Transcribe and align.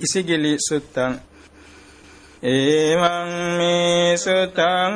ඉසිගිලි 0.00 0.56
සුත්තං. 0.58 1.12
එවං 2.42 3.30
මේ 3.58 4.16
සුතං 4.16 4.94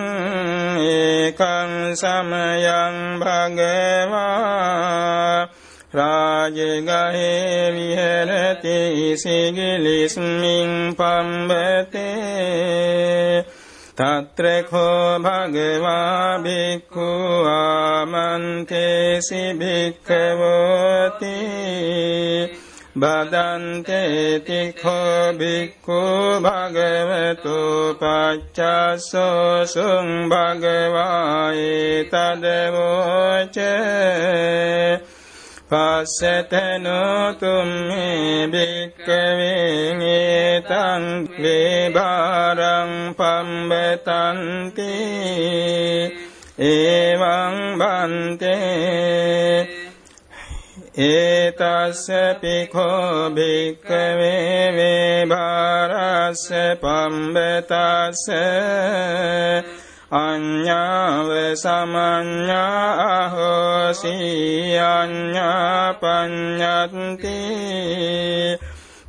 ඒකං 0.80 1.72
සමයං 1.94 2.96
භගවා. 3.20 4.14
රාජගහේ 5.92 7.70
විහෙරති 7.70 8.78
ඉසිගිලිස්මින් 9.12 10.72
පම්බතේ. 10.96 12.24
තත්‍රකෝ 13.94 15.20
භගවා 15.20 16.38
බික්ඛු 16.38 17.08
ආමන්තේසි 17.46 19.42
භික්ඛවෝති. 19.52 21.38
බදන්තේති 22.96 24.72
කෝ 24.72 25.32
බික්ඛු 25.32 26.38
භගවතු 26.38 27.94
පච්චස්සෝ 27.98 29.66
සුං 29.66 30.30
භගවායේ 30.30 32.04
තදවෝච 32.04 33.58
පස්සතනෝතුම්මේ 35.68 38.48
භික්කවේ 38.52 40.62
තං 40.62 41.28
වේභාරං 41.36 43.14
පම්බතන්ති. 43.14 44.92
ඒවං 46.64 47.76
බන්තේ 47.76 49.83
ඒතස්ස 50.94 52.06
පිඛෝ 52.40 53.30
භික්කවේ 53.30 54.70
වේභාරස්ස 54.70 56.44
පම්බතස්ස 56.80 58.26
අඤ්ඤාව 60.12 61.30
සමඤ්ඤා 61.56 63.28
හෝසි 63.28 64.14
අඤ්ඤා 64.78 65.94
පඤ්ඤත්ති 65.94 67.40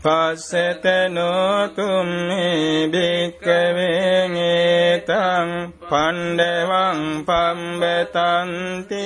පස්සතනෝ 0.02 1.68
තුම්මේ 1.70 2.88
භික්කවේ 2.88 4.28
නේතං 4.30 5.54
පණ්ඩවං 5.84 7.00
පම්බතන්ති 7.28 9.06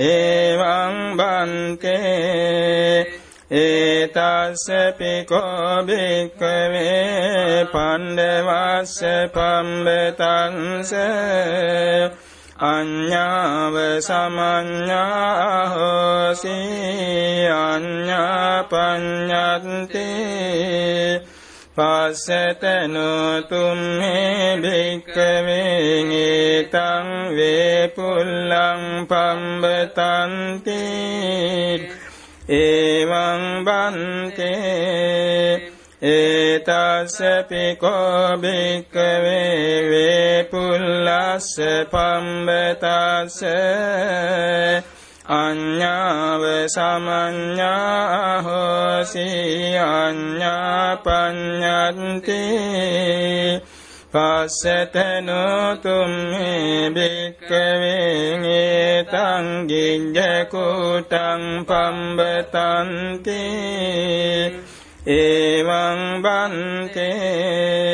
එවං 0.00 0.96
බන්තේ 1.16 3.04
ඒතස්ස 3.52 4.64
පිකෝ 4.98 5.82
භික්කවේ 5.82 7.66
පණ්ඩවස්ස 7.66 9.00
පම්බතන්ස 9.34 10.92
අඤ්ඤාව 12.62 13.76
සමඤ්ඤා 14.00 15.68
හෝසි 15.68 16.56
අඤ්ඤා 17.50 18.64
පඤ්ඤන්ති 18.64 20.08
පස්සතනු 21.76 23.10
තුම්මේ 23.44 24.58
භික්කවේ 24.58 26.02
ඊතං 26.16 27.08
වේපුල්ලං 27.32 28.82
පම්බතන්ති 29.06 30.84
එවං 32.50 33.42
බන්තේ 33.64 34.50
ඒතස්සපිකෝ 36.04 37.60
භික්කවේ 38.36 39.74
වේපුල්ලස්ස 39.90 41.50
පම්බතස්ස 41.92 43.40
අඤ්ඤාව 45.30 46.42
සමඤ්ඤා 46.66 48.42
හෝසි 48.42 49.26
අඤ්ඤා 49.78 50.96
පඤ්ඤන්ති 50.98 52.40
පස්සතනෝ 54.12 55.66
තුම්මේ 55.76 56.90
භික්කවේ 56.90 58.40
ඒතං 58.54 59.46
ගිජ්ජකුටං 59.68 61.44
පම්බතන්ති. 61.68 63.44
එවං 65.08 66.00
බන්තේ 66.22 67.89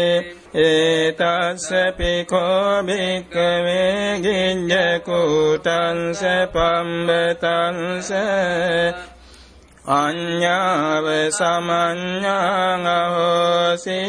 ඒතස්ස 0.56 1.68
පිකෝ 1.96 2.82
භික්කවේ 2.82 4.20
ගිජ්ජකුටං 4.24 5.98
සපම්බතංස 6.14 8.10
අඤ්ඤාව 9.94 11.06
සමඤ්ඤං 11.30 12.86
අහෝසි 12.92 14.00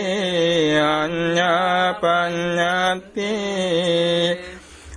අඤ්ඤා 0.92 1.94
පඤ්ඤත්ති 1.96 3.34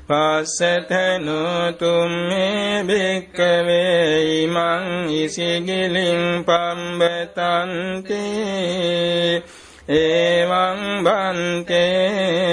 පස්සතනු 0.08 1.40
තුම්මේ 1.78 2.84
භික්කවේ 2.84 4.06
ඉමං 4.36 4.86
ඉසිගිලින් 5.14 6.22
පම්බතන්ති 6.44 8.24
එවං 9.88 11.04
බන්තේ 11.04 12.50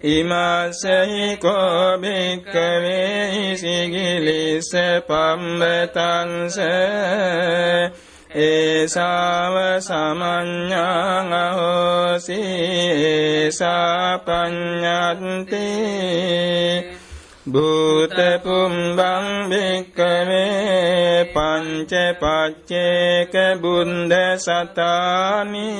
ඉමස්සහි 0.00 1.36
කෝ 1.36 1.98
භික්කවේ 1.98 3.56
සිගිලිස 3.56 4.70
පම්බතංස 5.02 6.58
ඒසාව 8.30 9.56
සමඤ්ඤං 9.80 11.32
අහෝසි 11.34 12.40
ඒසා 13.04 14.18
පඤ්ඤන්ති 14.20 15.66
භූත 17.48 18.16
පුම්බං 18.44 19.26
භික්කවේ 19.50 21.24
පංච 21.26 21.92
පච්චේක 22.20 23.34
බුද්ධ 23.62 24.16
සතානි 24.38 25.70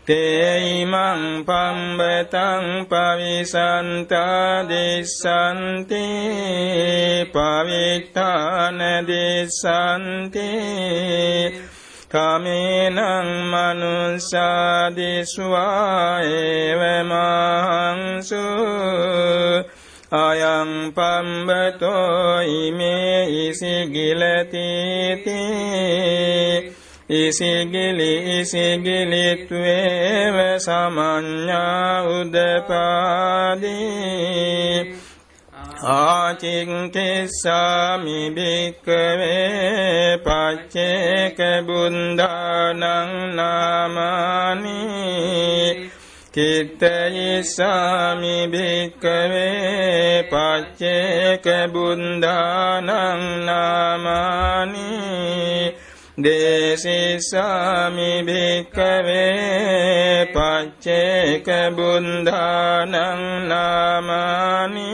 තේයිමං 0.07 1.43
පම්බතං 1.43 2.87
පවිසන්තා 2.87 4.63
දිස්සන්ති 4.63 6.07
පවිත්තාන 7.27 8.79
දිස්සන්ති. 9.07 10.51
කමේනං 12.07 12.95
මනුස්සාදිස්වා 13.51 14.31
ඒවමහන්සු 16.31 18.47
අයං 20.17 20.71
පම්බතෝ 20.95 22.39
ඉමේ 22.55 23.19
ඉසිගිලතිති. 23.41 25.41
ඉසිගිලි 27.09 28.39
ඉසිගිලිත්වේව 28.39 30.59
සමඤ්ඤා 30.59 32.03
උදපාදී. 32.03 33.71
ආචිංකිස්සාමි 35.83 36.71
භික්කවේ 38.35 40.17
පච්චේක 40.17 41.37
බුද්ධානං 41.65 42.79
නාමානි. 43.35 44.79
කිත්තයිස්සාමි 46.33 48.47
භික්කවේ 48.47 50.23
පච්චේක 50.23 51.45
බුද්ධානං 51.71 52.89
නාමානි 53.45 54.26
දේශිස්සාමි 56.17 58.25
භික්කවේ 58.25 60.25
පච්චේක 60.27 61.45
බුද්ධානං 61.75 62.95
නාමානි 63.45 64.91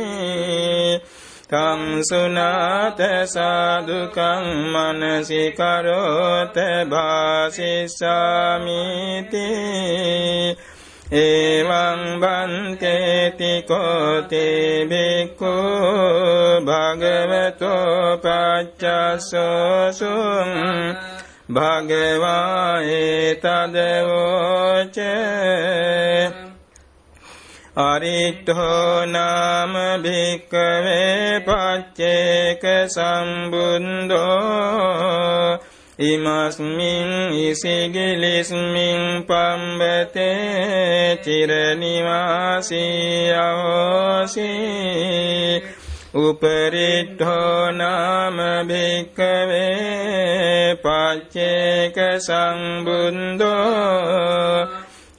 කංසුනාත 1.50 3.00
සාදුකං 3.28 4.44
මනසිකරෝත 4.74 6.58
භාසිස්සාමිති 6.92 9.48
එවං 11.14 12.20
බන්තේති 12.20 13.62
කෝති 13.62 14.86
බික්ඛු 14.90 15.54
භගවතෝ 16.66 18.18
පච්චස්සෝසුං 18.24 20.50
භගවා 21.50 22.82
ඒතදවෝච 22.94 24.98
අරිට්ඨෝ 27.84 29.06
නාම 29.08 29.74
භික්කවේ 30.04 31.42
පච්චේක 31.42 32.88
සම්බුන්දෝ 32.88 34.24
ඉමස්මින් 36.00 37.32
ඉසිගිලිස්මින් 37.32 39.24
පම්බතේ 39.24 41.18
චිරනිවාසී 41.18 43.32
අවෝසී 43.32 45.64
උපරිට්ඨෝ 46.16 47.74
නාම 47.74 48.36
භික්කවේ 48.68 50.78
පච්චේක 50.78 52.20
සම්බුන්දෝ 52.20 53.64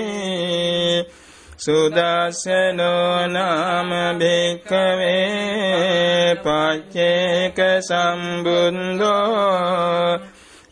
සුදස්සනෝ 1.57 3.27
නාම 3.27 3.89
භික්කවේ 4.19 6.35
පච්චේක 6.35 7.55
සම්බුන්දෝ 7.81 9.19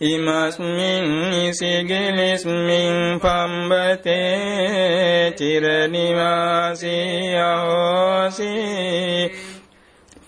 ඉමස්මින් 0.04 1.34
ඉසිගිලිස්මින් 1.42 3.22
පම්බතේ 3.22 5.32
චිරනිවාසී 5.32 7.38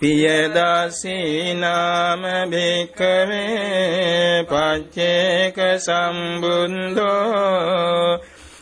පියදසී 0.00 1.54
නාම 1.54 2.22
භික්කවේ 2.50 4.44
පච්චේක 4.44 5.56
සම්බුන්දෝ 5.78 7.08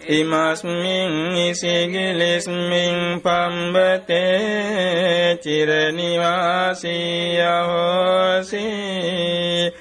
ඉමස්මින් 0.09 1.37
ඉසිගිලිස්මින් 1.37 3.21
පම්බතේ 3.21 5.37
චිරනිවාසී 5.37 7.41
අහෝසී 7.41 9.73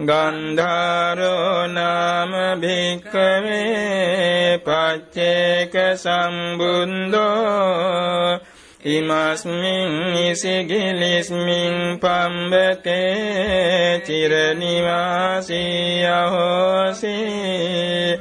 ගන්ධාරෝ 0.00 1.68
නාම 1.68 2.60
භික්කවේ 2.60 4.58
පච්චේක 4.58 5.72
සම්බුන්දෝ 5.96 7.28
ඉමස්මින් 8.80 10.14
ඉසිගිලිස්මින් 10.22 11.98
පම්බතේ 11.98 14.00
චිරනිවාසී 14.00 16.06
අහෝසී 16.06 18.18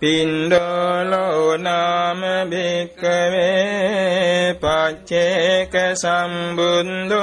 පින්ඩෝලෝ 0.00 1.58
නාම 1.58 2.20
භික්කවේ 2.50 4.54
පච්චේක 4.54 5.72
සම්බුන්දෝ 5.94 7.20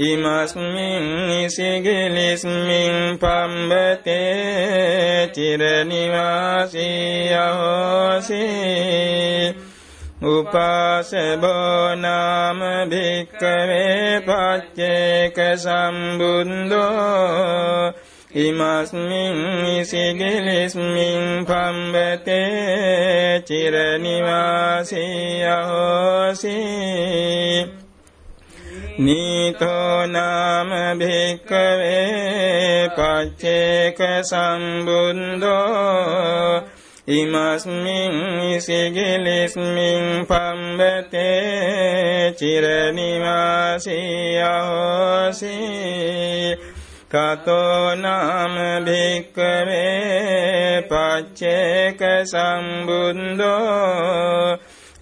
ඉමස්මින් 0.00 1.30
ඉසිගිලිස්මින් 1.38 3.18
පම්බතේ 3.20 5.28
චිරනිවාසී 5.28 7.34
අහෝසී 7.36 8.82
උපාසබෝ 10.24 11.96
නාම 11.96 12.90
භික්කවේ 12.90 14.20
පච්චේක 14.20 15.56
සම්බුන්දෝ 15.56 17.92
ඉමස්මින් 18.36 19.66
ඉසිගිලිස්මින් 19.72 21.44
පම්බතේ 21.44 23.42
චිරනිවාසී 23.42 25.46
අහෝසී 25.46 27.66
නීතෝ 28.98 30.06
නාම 30.08 30.98
භික්කවේ 30.98 32.90
පච්චේක 32.90 33.98
සම්බුන්දෝ 34.22 35.62
ඉමස්මින් 37.08 38.12
ඉසිගිලිස්මින් 38.48 40.24
පම්බතේ 40.24 42.32
චිරනිවාසී 42.32 44.40
අහෝසී 44.40 46.56
කතෝ 47.10 47.96
නාම 47.96 48.84
භික්කවේ 48.84 50.82
පච්චේක 50.82 51.98
සම්බුන්දෝ 52.24 53.58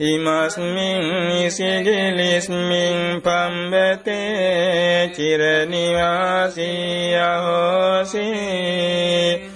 ඉමස්මින් 0.02 1.38
ඉසිගිලිස්මින් 1.38 3.20
පම්බතේ 3.20 5.10
චිරනිවාසී 5.10 7.22
අහෝසී 7.22 9.49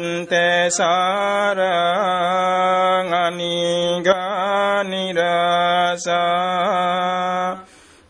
අනිගා 3.15 4.83
නිරසා 4.83 6.21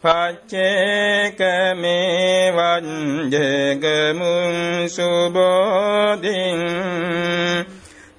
පච්චේකමේ 0.03 2.51
වංජගමුන් 2.51 4.53
සුබෝධින් 4.89 6.61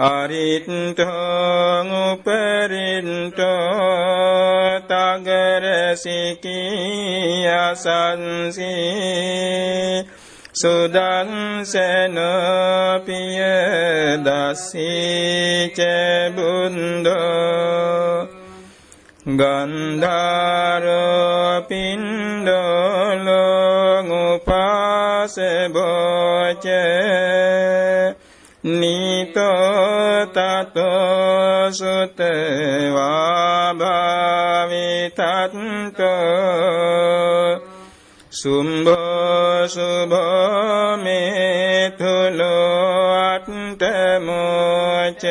අරිත්තං 0.00 1.88
උපරින්ටෝ 2.04 3.48
තගරසිකී 4.88 6.46
අසන්සී 7.58 8.78
සුදංසන 10.54 12.16
පිය 13.06 13.40
දස්සීච 14.18 15.78
බුන්දෝ 16.34 18.26
ගන්ධාරෝ 19.28 20.48
පින්ඩලෝ 21.68 23.28
උපාසබෝච 24.34 25.78
නීතෝ 39.68 39.76
තතෝ 39.76 39.76
සුතවා 39.76 39.76
භාවිතත්තෝ 39.76 39.76
සුම්භෝ 39.76 39.76
සුභෝ 40.08 40.96
මේතුලෝ 40.96 43.14
අට්ඨමෝච 43.14 45.24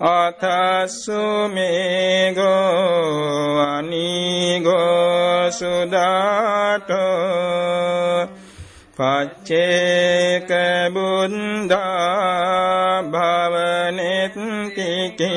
අතස්සු 0.00 1.48
මේගෝ 1.48 3.60
අනීගෝ 3.60 5.50
සුදාටෝ 5.50 7.00
පච්චේක 8.96 10.50
බුද්ධා 10.92 13.02
භවනෙත්ති 13.02 15.30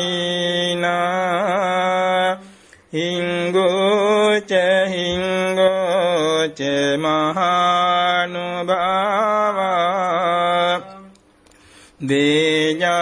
දේජාලිනෝ 12.09 12.93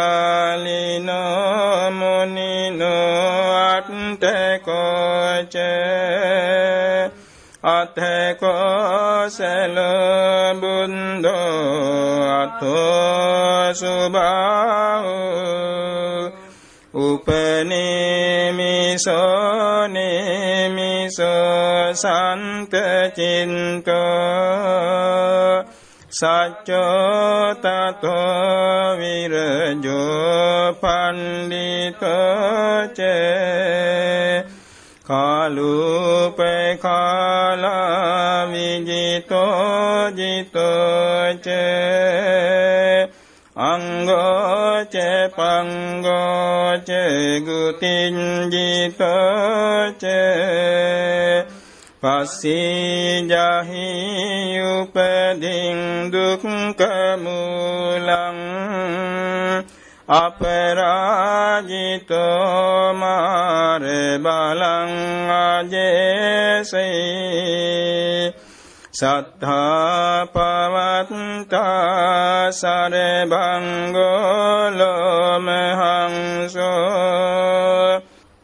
මුනිනෝ 1.91 3.53
අට්ඨකෝච 3.67 5.55
අතකෝසල 7.71 9.77
බුන්දෝ 10.61 12.21
අතෝ 12.33 13.73
සුභාවෝ 13.73 15.41
උපනේමිසෝ 17.01 17.47
නේමිසෝ 19.87 21.93
සන්තචින්තෝ 21.95 22.81
සච්චෝ 26.11 27.55
තතෝ 27.63 28.95
විරජෝ 28.99 30.73
පණ්ඩිතෝ 30.81 32.11
චේ 32.97 34.43
කාලූපකාලා 35.07 35.71
විජිතෝ 38.51 40.11
ජිතෝච 40.17 41.47
අංගෝච 43.55 44.95
පංගෝච 45.35 46.89
ගුතින්ජිතෝච 47.47 48.93
පස්සී 52.01 53.27
ජහි 53.29 53.89
උපදින් 54.93 56.11
දුක්කමූලං 56.11 56.67
අපරාජිතෝ 60.07 60.93
මාර 62.93 63.83
බලං 64.19 64.91
අජේසේ 65.31 66.81
සත්තා 68.91 70.27
පවත්තා 70.27 71.71
සරබංගෝලොමහංසෝ 72.51 74.01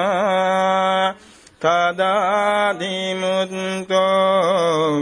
කදාදිමුත්තෝ 1.60 2.06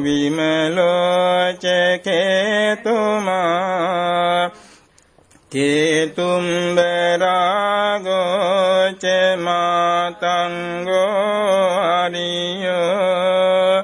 විමලෝචකේතුමා 0.03 0.93
කේතුම්බරාගෝච 5.51 6.23
මාතංගෝ 9.37 11.05
අරියෝ 11.93 13.83